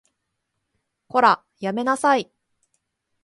[1.09, 2.31] こら、やめなさい